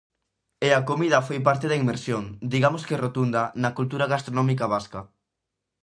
E 0.67 0.69
a 0.79 0.85
comida 0.89 1.25
foi 1.27 1.39
parte 1.47 1.65
da 1.69 1.79
inmersión, 1.81 2.23
digamos 2.53 2.81
que 2.87 3.01
rotunda, 3.05 3.41
na 3.61 3.75
cultura 3.77 4.09
gastronómica 4.13 4.65
vasca. 4.73 5.01